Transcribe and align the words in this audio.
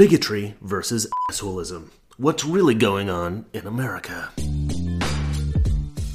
Bigotry 0.00 0.54
versus 0.62 1.06
assholism. 1.30 1.90
What's 2.16 2.42
really 2.42 2.74
going 2.74 3.10
on 3.10 3.44
in 3.52 3.66
America? 3.66 4.30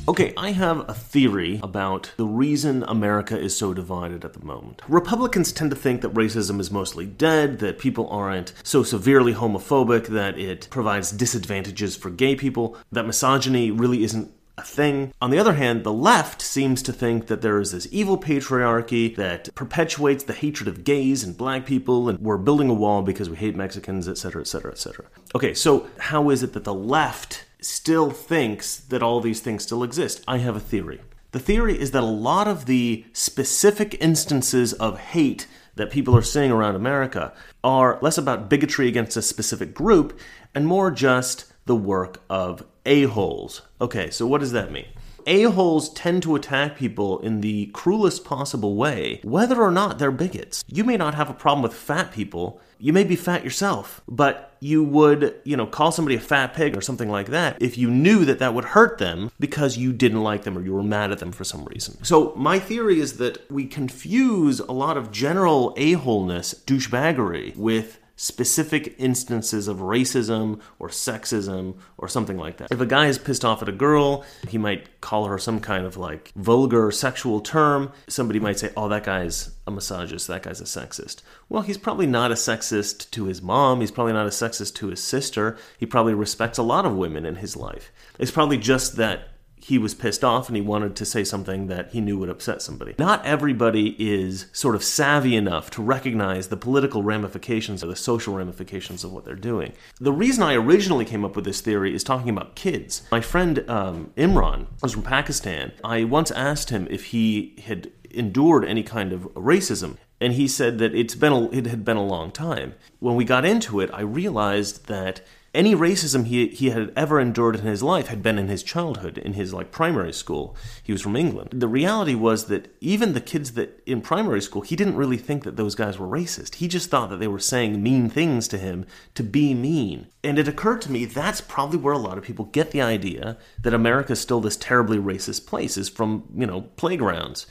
Okay, 0.08 0.34
I 0.36 0.54
have 0.54 0.90
a 0.90 0.94
theory 0.96 1.60
about 1.62 2.12
the 2.18 2.26
reason 2.26 2.84
America 2.88 3.40
is 3.40 3.56
so 3.56 3.76
divided 3.76 4.26
at 4.26 4.34
the 4.34 4.44
moment. 4.44 4.82
Republicans 4.88 5.52
tend 5.52 5.70
to 5.70 5.78
think 5.78 6.02
that 6.02 6.16
racism 6.16 6.60
is 6.60 6.72
mostly 6.72 7.06
dead, 7.06 7.60
that 7.60 7.78
people 7.78 8.10
aren't 8.10 8.54
so 8.64 8.82
severely 8.82 9.36
homophobic 9.36 10.08
that 10.08 10.40
it 10.40 10.68
provides 10.72 11.12
disadvantages 11.12 11.96
for 11.96 12.10
gay 12.10 12.36
people, 12.36 12.76
that 12.92 13.06
misogyny 13.06 13.70
really 13.70 14.04
isn't 14.04 14.32
a 14.58 14.64
thing. 14.64 15.14
On 15.22 15.30
the 15.30 15.40
other 15.40 15.54
hand, 15.54 15.84
the 15.84 15.94
left 15.94 16.42
seems 16.42 16.82
to 16.84 16.94
think 16.94 17.28
that 17.28 17.42
there 17.42 17.60
is 17.60 17.72
this 17.72 17.88
evil 17.92 18.18
patriarchy 18.18 19.16
that 19.16 19.54
perpetuates 19.56 20.24
the 20.24 20.34
hatred 20.34 20.68
of 20.68 20.84
gays 20.84 21.24
and 21.24 21.38
black 21.38 21.66
people, 21.66 22.08
and 22.10 22.20
we're 22.20 22.38
building 22.38 22.70
a 22.70 22.74
wall 22.74 23.02
because 23.02 23.30
we 23.30 23.36
hate 23.36 23.56
Mexicans, 23.56 24.08
etc., 24.08 24.42
etc., 24.42 24.72
etc. 24.72 25.06
Okay, 25.34 25.54
so 25.54 25.88
how 25.98 26.30
is 26.30 26.44
it 26.44 26.54
that 26.54 26.64
the 26.64 26.74
left 26.74 27.46
still 27.66 28.12
thinks 28.12 28.78
that 28.78 29.02
all 29.02 29.20
these 29.20 29.42
things 29.42 29.64
still 29.64 29.84
exist. 29.84 30.24
I 30.28 30.38
have 30.38 30.56
a 30.56 30.60
theory. 30.60 31.02
The 31.32 31.40
theory 31.40 31.80
is 31.80 31.92
that 31.92 32.04
a 32.04 32.06
lot 32.06 32.48
of 32.48 32.66
the 32.66 33.06
specific 33.12 33.98
instances 34.00 34.74
of 34.74 35.00
hate 35.00 35.48
that 35.76 35.92
people 35.92 36.16
are 36.16 36.22
seeing 36.22 36.52
around 36.52 36.76
America 36.76 37.34
are 37.64 38.00
less 38.02 38.18
about 38.18 38.50
bigotry 38.50 38.88
against 38.88 39.18
a 39.18 39.22
specific 39.22 39.74
group 39.74 40.18
and 40.54 40.66
more 40.66 40.92
just 40.92 41.52
the 41.66 41.76
work 41.76 42.22
of 42.30 42.64
a-holes. 42.86 43.62
Okay, 43.82 44.10
so 44.10 44.28
what 44.28 44.42
does 44.42 44.52
that 44.52 44.72
mean? 44.72 44.88
A-holes 45.28 45.90
tend 45.90 46.22
to 46.24 46.36
attack 46.36 46.78
people 46.78 47.20
in 47.20 47.42
the 47.42 47.68
cruelest 47.68 48.24
possible 48.24 48.76
way, 48.76 49.22
whether 49.24 49.60
or 49.60 49.72
not 49.72 49.98
they're 49.98 50.12
bigots. 50.12 50.64
You 50.68 50.84
may 50.84 50.98
not 50.98 51.16
have 51.16 51.32
a 51.32 51.34
problem 51.34 51.64
with 51.64 51.74
fat 51.74 52.12
people, 52.12 52.62
you 52.78 52.94
may 52.94 53.04
be 53.04 53.16
fat 53.16 53.44
yourself, 53.44 54.02
but 54.08 54.56
you 54.60 54.84
would, 54.84 55.34
you 55.44 55.58
know, 55.58 55.66
call 55.66 55.92
somebody 55.92 56.16
a 56.16 56.20
fat 56.20 56.54
pig 56.54 56.78
or 56.78 56.82
something 56.82 57.10
like 57.10 57.28
that 57.28 57.60
if 57.60 57.76
you 57.78 57.90
knew 57.90 58.26
that 58.26 58.38
that 58.38 58.54
would 58.54 58.66
hurt 58.66 59.00
them 59.00 59.32
because 59.40 59.78
you 59.78 59.92
didn't 59.94 60.22
like 60.22 60.44
them 60.44 60.58
or 60.58 60.62
you 60.62 60.74
were 60.74 60.84
mad 60.84 61.12
at 61.12 61.18
them 61.18 61.32
for 61.32 61.44
some 61.44 61.66
reason. 61.66 62.04
So, 62.04 62.34
my 62.36 62.60
theory 62.60 63.00
is 63.00 63.18
that 63.18 63.50
we 63.50 63.66
confuse 63.66 64.60
a 64.60 64.72
lot 64.72 64.98
of 64.98 65.12
general 65.12 65.74
a-holeness, 65.78 66.64
douchebaggery, 66.66 67.56
with 67.56 68.00
specific 68.16 68.96
instances 68.98 69.68
of 69.68 69.78
racism 69.78 70.60
or 70.80 70.90
sexism 70.90 71.78
or 71.98 72.08
something 72.08 72.38
like 72.38 72.58
that. 72.58 72.72
If 72.72 72.80
a 72.80 72.86
guy 72.86 73.08
is 73.08 73.18
pissed 73.18 73.44
off 73.44 73.62
at 73.62 73.70
a 73.70 73.74
girl, 73.74 74.24
he 74.48 74.58
might 74.58 75.02
call 75.02 75.26
her 75.26 75.38
some 75.38 75.60
kind 75.60 75.86
of 75.86 75.98
like 75.98 76.32
vulgar 76.36 76.92
sexual 76.92 77.42
term. 77.42 77.92
Somebody 78.08 78.40
might 78.40 78.60
say, 78.60 78.72
oh, 78.78 78.88
that 78.90 79.04
guy's 79.04 79.52
a 79.68 79.72
misogynist, 79.72 80.28
that 80.28 80.44
guy's 80.44 80.62
a 80.62 80.66
sexist. 80.66 81.22
Well, 81.50 81.64
he's 81.64 81.78
probably 81.78 82.08
not 82.08 82.32
a 82.32 82.36
sexist 82.36 83.12
to 83.12 83.26
his 83.26 83.42
mom, 83.42 83.82
he's 83.82 83.92
probably 83.92 84.14
not 84.14 84.28
a 84.28 84.30
sexist 84.30 84.76
to 84.76 84.88
his 84.88 85.04
sister. 85.04 85.58
He 85.78 85.86
probably 85.86 86.14
respects 86.14 86.58
a 86.58 86.64
lot 86.64 86.86
of 86.86 86.96
women 86.96 87.26
in 87.26 87.36
his 87.36 87.56
life. 87.56 87.92
It's 88.20 88.32
probably 88.32 88.58
just 88.58 88.96
that 88.96 89.30
he 89.58 89.78
was 89.78 89.94
pissed 89.94 90.24
off 90.24 90.48
and 90.48 90.56
he 90.56 90.62
wanted 90.62 90.96
to 90.96 91.06
say 91.06 91.24
something 91.24 91.68
that 91.68 91.92
he 91.92 92.02
knew 92.02 92.18
would 92.18 92.30
upset 92.30 92.62
somebody. 92.62 92.96
Not 93.00 93.26
everybody 93.26 93.96
is 93.98 94.48
sort 94.52 94.76
of 94.76 94.84
savvy 94.84 95.36
enough 95.36 95.72
to 95.72 95.82
recognize 95.82 96.48
the 96.48 96.58
political 96.58 97.04
ramifications 97.04 97.84
or 97.84 97.88
the 97.88 97.96
social 97.96 98.36
ramifications 98.36 99.04
of 99.04 99.12
what 99.12 99.26
they're 99.26 99.36
doing. 99.36 99.74
The 100.00 100.14
reason 100.14 100.44
I 100.44 100.56
originally 100.56 101.06
came 101.06 101.26
up 101.26 101.36
with 101.36 101.46
this 101.46 101.62
theory 101.62 101.96
is 101.96 102.04
talking 102.04 102.30
about 102.30 102.56
kids. 102.56 103.08
My 103.12 103.22
friend 103.22 103.68
um, 103.70 104.12
Imran 104.18 104.68
was 104.82 104.94
from 104.94 105.04
Pakistan. 105.04 105.72
I 105.84 106.04
once 106.04 106.32
asked 106.32 106.70
him 106.70 106.88
if 106.90 107.06
he 107.06 107.56
had 107.66 107.92
endured 108.12 108.66
any 108.66 108.84
kind 108.84 109.12
of 109.12 109.24
racism 109.34 109.98
and 110.22 110.34
he 110.34 110.48
said 110.48 110.78
that 110.80 110.96
it's 110.96 111.16
been 111.16 111.34
a, 111.34 111.52
it 111.52 111.66
had 111.66 111.84
been 111.84 111.98
a 111.98 112.06
long 112.06 112.32
time. 112.32 112.74
When 113.00 113.16
we 113.16 113.26
got 113.26 113.46
into 113.46 113.80
it, 113.80 113.90
I 113.94 114.02
realized 114.02 114.88
that 114.88 115.22
any 115.56 115.74
racism 115.74 116.26
he, 116.26 116.48
he 116.50 116.70
had 116.70 116.92
ever 116.96 117.20
endured 117.20 117.56
in 117.56 117.66
his 117.66 117.82
life 117.82 118.08
had 118.08 118.22
been 118.22 118.38
in 118.38 118.48
his 118.48 118.62
childhood, 118.62 119.18
in 119.18 119.34
his 119.34 119.54
like 119.54 119.72
primary 119.72 120.14
school. 120.14 120.56
He 120.84 120.92
was 120.92 121.02
from 121.02 121.16
England. 121.16 121.50
The 121.54 121.68
reality 121.68 122.14
was 122.14 122.46
that 122.46 122.76
even 122.82 123.14
the 123.14 123.22
kids 123.22 123.54
that 123.54 123.82
in 123.86 124.02
primary 124.02 124.42
school, 124.42 124.62
he 124.62 124.76
didn't 124.76 124.98
really 124.98 125.18
think 125.18 125.44
that 125.44 125.56
those 125.56 125.74
guys 125.74 125.98
were 125.98 126.08
racist. 126.08 126.56
He 126.56 126.68
just 126.68 126.90
thought 126.90 127.10
that 127.10 127.20
they 127.20 127.28
were 127.28 127.40
saying 127.40 127.82
mean 127.82 128.10
things 128.10 128.48
to 128.50 128.58
him 128.58 128.86
to 129.16 129.24
be 129.24 129.54
mean. 129.54 130.08
And 130.24 130.38
it 130.38 130.48
occurred 130.48 130.82
to 130.82 130.92
me 130.92 131.06
that's 131.06 131.42
probably 131.42 131.78
where 131.78 131.94
a 131.94 131.98
lot 131.98 132.18
of 132.18 132.24
people 132.24 132.46
get 132.46 132.72
the 132.72 132.82
idea 132.82 133.38
that 133.64 133.74
America 133.74 134.14
is 134.14 134.20
still 134.20 134.42
this 134.42 134.58
terribly 134.58 134.98
racist 134.98 135.48
place 135.48 135.78
is 135.78 135.90
from, 135.90 136.26
you 136.36 136.46
know, 136.46 136.62
playgrounds 136.62 137.48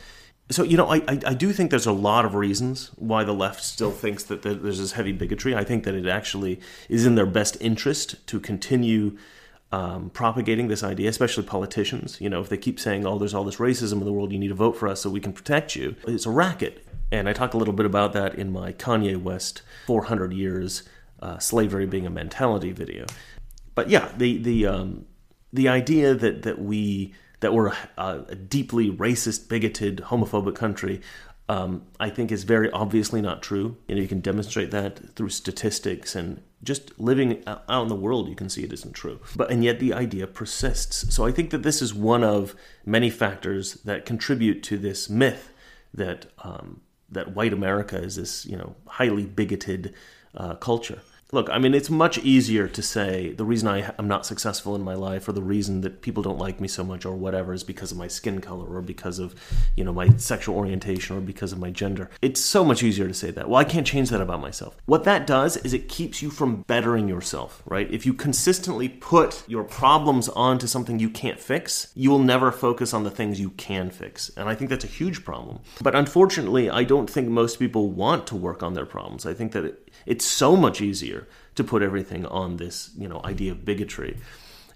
so 0.50 0.62
you 0.62 0.77
know 0.77 0.87
I, 0.87 0.97
I, 0.97 1.21
I 1.27 1.34
do 1.34 1.53
think 1.53 1.71
there's 1.71 1.87
a 1.87 1.93
lot 1.93 2.25
of 2.25 2.34
reasons 2.34 2.91
why 2.97 3.25
the 3.25 3.32
left 3.32 3.62
still 3.62 3.91
thinks 3.91 4.25
that 4.25 4.43
there's 4.43 4.78
this 4.78 4.93
heavy 4.93 5.12
bigotry. 5.12 5.55
I 5.55 5.65
think 5.65 5.84
that 5.84 5.94
it 5.94 6.06
actually 6.06 6.60
is 6.88 7.06
in 7.06 7.15
their 7.15 7.27
best 7.27 7.56
interest 7.60 8.27
to 8.27 8.41
continue 8.41 9.16
um, 9.72 10.10
propagating 10.10 10.69
this 10.69 10.83
idea 10.83 11.09
especially 11.09 11.44
politicians. 11.44 12.21
You 12.21 12.28
know 12.28 12.41
if 12.41 12.49
they 12.49 12.59
keep 12.59 12.78
saying 12.78 13.06
oh 13.06 13.19
there's 13.19 13.34
all 13.34 13.44
this 13.44 13.56
racism 13.56 13.94
in 13.94 14.04
the 14.04 14.12
world 14.12 14.33
you 14.33 14.38
need 14.38 14.49
to 14.49 14.54
vote 14.54 14.77
for 14.77 14.88
us 14.88 15.00
so 15.00 15.10
we 15.10 15.21
can 15.21 15.33
protect 15.33 15.75
you 15.77 15.97
it's 16.06 16.27
a 16.27 16.31
racket. 16.31 16.87
And 17.10 17.28
i 17.28 17.33
talk 17.33 17.54
a 17.54 17.59
little 17.59 17.75
bit 17.75 17.87
about 17.87 18.12
that 18.12 18.34
in 18.34 18.53
my 18.53 18.72
kanye 18.72 19.21
west 19.21 19.62
400 19.87 20.33
years 20.33 20.83
uh, 21.21 21.38
slavery 21.38 21.87
being 21.87 22.06
a 22.06 22.10
mentality 22.10 22.72
video. 22.72 23.06
But 23.75 23.88
yeah 23.88 24.10
the 24.16 24.37
the 24.38 24.66
um, 24.66 25.06
the 25.54 25.69
idea 25.69 26.15
that 26.15 26.43
that 26.43 26.59
we 26.60 27.15
that 27.44 27.53
we're 27.53 27.75
a, 27.99 28.25
a 28.28 28.34
deeply 28.34 28.91
racist, 28.91 29.50
bigoted, 29.50 29.99
homophobic 30.06 30.55
country, 30.55 31.03
um, 31.47 31.82
I 32.00 32.09
think 32.09 32.32
is 32.32 32.44
very 32.44 32.71
obviously 32.71 33.21
not 33.21 33.43
true. 33.43 33.77
You 33.87 33.97
know, 33.97 34.00
you 34.00 34.09
can 34.09 34.21
demonstrate 34.21 34.71
that 34.71 35.15
through 35.15 35.28
statistics 35.28 36.16
and 36.16 36.41
just 36.62 36.99
living 36.99 37.44
out 37.47 37.83
in 37.83 37.88
the 37.88 37.94
world, 37.94 38.31
you 38.31 38.34
can 38.34 38.49
see 38.49 38.65
it 38.65 38.72
isn't 38.72 38.94
true. 38.94 39.21
But 39.37 39.50
and 39.50 39.62
yet 39.62 39.78
the 39.78 39.93
idea 39.93 40.27
persists. 40.27 41.15
So 41.15 41.27
I 41.27 41.33
think 41.33 41.50
that 41.50 41.62
this 41.62 41.83
is 41.83 41.93
one 41.93 42.25
of 42.25 42.56
many 42.87 43.10
factors 43.10 43.75
that 43.84 44.06
contribute 44.06 44.62
to 44.62 44.78
this 44.78 45.10
myth 45.10 45.53
that 45.93 46.25
um, 46.43 46.81
that 47.10 47.34
white 47.34 47.53
America 47.53 47.99
is 47.99 48.16
this 48.16 48.47
you 48.47 48.56
know 48.56 48.75
highly 48.87 49.27
bigoted 49.27 49.93
uh, 50.34 50.54
culture. 50.54 51.03
Look, 51.34 51.50
I 51.50 51.59
mean, 51.59 51.75
it's 51.75 51.91
much 51.91 52.19
easier 52.19 52.69
to 52.69 52.81
say 52.81 53.33
the 53.33 53.45
reason 53.45 53.67
I 53.67 53.93
am 53.99 54.06
not 54.06 54.25
successful 54.25 54.77
in 54.77 54.83
my 54.83 54.95
life 54.95 55.27
or 55.27 55.33
the 55.33 55.43
reason 55.43 55.81
that 55.81 56.00
people 56.00 56.22
don't 56.22 56.39
like 56.39 56.61
me 56.61 56.69
so 56.69 56.84
much 56.84 57.05
or 57.05 57.17
whatever 57.17 57.53
is 57.53 57.65
because 57.65 57.91
of 57.91 57.99
my 57.99 58.06
skin 58.06 58.41
color 58.41 58.65
or 58.72 58.81
because 58.81 59.19
of, 59.19 59.34
you 59.75 59.83
know, 59.83 59.93
my 59.93 60.11
sexual 60.17 60.55
orientation 60.56 61.17
or 61.17 61.21
because 61.21 61.50
of 61.50 61.59
my 61.59 61.71
gender. 61.71 62.09
It's 62.22 62.41
so 62.41 62.65
much 62.65 62.84
easier 62.84 63.09
to 63.09 63.15
say 63.15 63.33
that. 63.33 63.49
Well, 63.49 63.59
I 63.59 63.65
can't 63.65 63.84
change 63.84 64.11
that 64.11 64.21
about 64.21 64.41
myself. 64.41 64.77
What 64.87 65.03
that 65.05 65.27
does 65.27 65.56
is 65.56 65.75
it 65.75 65.89
keeps 65.89 66.22
you 66.22 66.31
from 66.31 66.62
bettering 66.69 67.09
yourself, 67.09 67.65
right? 67.66 67.91
If 67.91 68.06
you 68.06 68.15
consistently 68.15 68.89
put 68.89 69.43
your 69.49 69.65
problems 69.65 70.28
onto 70.28 70.69
something 70.69 71.01
you 71.01 71.11
can't 71.11 71.41
fix, 71.41 71.91
you 71.97 72.12
will 72.12 72.21
never 72.21 72.53
focus 72.53 72.95
on 72.95 73.03
the 73.03 73.11
things 73.11 73.41
you 73.41 73.51
can 73.51 73.91
fix. 73.91 74.31
And 74.37 74.49
I 74.49 74.55
think 74.55 74.71
that's 74.71 74.84
a 74.84 74.87
huge 74.87 75.25
problem. 75.25 75.59
But 75.83 75.97
unfortunately, 75.97 76.71
I 76.71 76.84
don't 76.84 77.11
think 77.11 77.28
most 77.28 77.59
people 77.59 77.91
want 77.91 78.28
to 78.28 78.37
work 78.37 78.62
on 78.62 78.75
their 78.75 78.87
problems. 78.87 79.27
I 79.27 79.34
think 79.34 79.51
that 79.51 79.65
it, 79.65 79.91
it's 80.06 80.25
so 80.25 80.55
much 80.55 80.81
easier 80.81 81.23
to 81.54 81.64
put 81.64 81.82
everything 81.82 82.26
on 82.26 82.56
this, 82.56 82.90
you 82.96 83.08
know, 83.08 83.20
idea 83.24 83.52
of 83.52 83.64
bigotry 83.64 84.16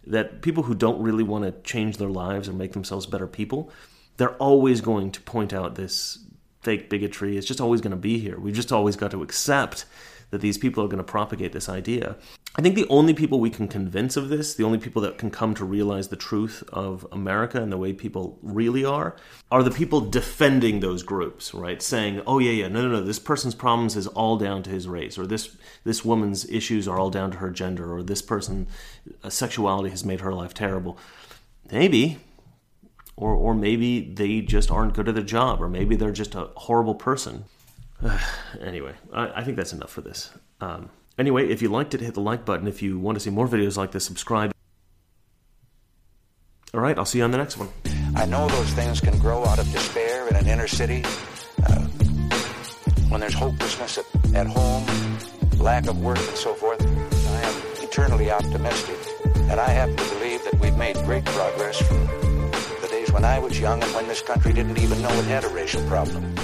that 0.08 0.40
people 0.40 0.64
who 0.64 0.74
don't 0.74 1.00
really 1.02 1.22
want 1.22 1.44
to 1.44 1.52
change 1.70 1.98
their 1.98 2.08
lives 2.08 2.48
or 2.48 2.52
make 2.52 2.72
themselves 2.72 3.06
better 3.06 3.26
people, 3.26 3.70
they're 4.16 4.36
always 4.36 4.80
going 4.80 5.10
to 5.12 5.20
point 5.20 5.52
out 5.52 5.74
this 5.74 6.18
fake 6.62 6.90
bigotry. 6.90 7.36
It's 7.36 7.46
just 7.46 7.60
always 7.60 7.80
going 7.80 7.92
to 7.92 7.96
be 7.96 8.18
here. 8.18 8.38
We've 8.38 8.54
just 8.54 8.72
always 8.72 8.96
got 8.96 9.10
to 9.12 9.22
accept 9.22 9.84
that 10.30 10.40
these 10.40 10.58
people 10.58 10.82
are 10.82 10.88
going 10.88 10.98
to 10.98 11.04
propagate 11.04 11.52
this 11.52 11.68
idea. 11.68 12.16
I 12.56 12.62
think 12.62 12.74
the 12.74 12.88
only 12.88 13.14
people 13.14 13.38
we 13.38 13.50
can 13.50 13.68
convince 13.68 14.16
of 14.16 14.30
this, 14.30 14.54
the 14.54 14.64
only 14.64 14.78
people 14.78 15.00
that 15.02 15.16
can 15.16 15.30
come 15.30 15.54
to 15.54 15.64
realize 15.64 16.08
the 16.08 16.16
truth 16.16 16.64
of 16.72 17.06
America 17.12 17.62
and 17.62 17.70
the 17.70 17.76
way 17.76 17.92
people 17.92 18.38
really 18.42 18.84
are, 18.84 19.14
are 19.50 19.62
the 19.62 19.70
people 19.70 20.00
defending 20.00 20.80
those 20.80 21.04
groups, 21.04 21.54
right? 21.54 21.80
Saying, 21.80 22.20
"Oh 22.26 22.40
yeah, 22.40 22.50
yeah, 22.50 22.68
no, 22.68 22.82
no, 22.82 22.88
no, 22.88 23.00
this 23.00 23.20
person's 23.20 23.54
problems 23.54 23.96
is 23.96 24.08
all 24.08 24.38
down 24.38 24.64
to 24.64 24.70
his 24.70 24.88
race, 24.88 25.18
or 25.18 25.26
this 25.26 25.56
this 25.84 26.04
woman's 26.04 26.48
issues 26.50 26.88
are 26.88 26.98
all 26.98 27.10
down 27.10 27.30
to 27.32 27.38
her 27.38 27.50
gender, 27.50 27.94
or 27.94 28.02
this 28.02 28.22
person 28.22 28.66
uh, 29.22 29.30
sexuality 29.30 29.90
has 29.90 30.04
made 30.04 30.20
her 30.20 30.32
life 30.32 30.52
terrible." 30.52 30.98
Maybe, 31.70 32.18
or 33.14 33.34
or 33.34 33.54
maybe 33.54 34.00
they 34.00 34.40
just 34.40 34.70
aren't 34.70 34.94
good 34.94 35.08
at 35.08 35.14
their 35.14 35.22
job, 35.22 35.62
or 35.62 35.68
maybe 35.68 35.94
they're 35.94 36.10
just 36.10 36.34
a 36.34 36.50
horrible 36.56 36.96
person. 36.96 37.44
anyway, 38.60 38.94
I, 39.12 39.40
I, 39.40 39.44
think 39.44 39.56
that's 39.56 39.72
enough 39.72 39.90
for 39.90 40.00
this. 40.00 40.30
Um, 40.60 40.90
anyway, 41.18 41.48
if 41.48 41.62
you 41.62 41.68
liked 41.68 41.94
it, 41.94 42.00
hit 42.00 42.14
the 42.14 42.20
like 42.20 42.44
button. 42.44 42.66
If 42.66 42.82
you 42.82 42.98
want 42.98 43.16
to 43.16 43.20
see 43.20 43.30
more 43.30 43.48
videos 43.48 43.76
like 43.76 43.92
this, 43.92 44.04
subscribe. 44.04 44.52
All 46.74 46.80
right, 46.80 46.98
I'll 46.98 47.06
see 47.06 47.18
you 47.18 47.24
on 47.24 47.30
the 47.30 47.38
next 47.38 47.56
one. 47.56 47.68
I 48.14 48.26
know 48.26 48.46
those 48.48 48.70
things 48.72 49.00
can 49.00 49.18
grow 49.18 49.44
out 49.44 49.58
of 49.58 49.70
despair 49.72 50.28
in 50.28 50.36
an 50.36 50.46
inner 50.46 50.68
city. 50.68 51.02
Uh, 51.66 51.86
when 53.08 53.20
there's 53.20 53.34
hopelessness 53.34 53.98
at, 53.98 54.34
at 54.34 54.46
home, 54.46 54.84
lack 55.58 55.86
of 55.86 56.00
work, 56.00 56.18
and 56.18 56.36
so 56.36 56.54
forth, 56.54 56.80
I 56.82 57.40
am 57.42 57.54
eternally 57.82 58.30
optimistic. 58.30 58.96
And 59.50 59.58
I 59.58 59.70
happen 59.70 59.96
to 59.96 60.14
believe 60.14 60.44
that 60.44 60.58
we've 60.60 60.76
made 60.76 60.96
great 61.04 61.24
progress 61.24 61.80
from 61.80 62.06
the 62.82 62.88
days 62.90 63.10
when 63.12 63.24
I 63.24 63.38
was 63.38 63.58
young 63.58 63.82
and 63.82 63.94
when 63.94 64.06
this 64.06 64.20
country 64.20 64.52
didn't 64.52 64.78
even 64.78 65.00
know 65.00 65.08
it 65.08 65.24
had 65.24 65.44
a 65.44 65.48
racial 65.48 65.82
problem. 65.88 66.34